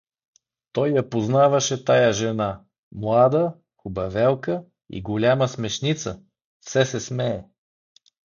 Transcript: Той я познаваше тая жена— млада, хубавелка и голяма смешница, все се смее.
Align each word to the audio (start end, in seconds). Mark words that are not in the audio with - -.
Той 0.71 0.89
я 0.91 1.03
познаваше 1.09 1.85
тая 1.85 2.13
жена— 2.13 2.63
млада, 2.91 3.53
хубавелка 3.77 4.63
и 4.89 5.01
голяма 5.01 5.47
смешница, 5.47 6.19
все 6.61 6.85
се 6.85 6.99
смее. 6.99 7.43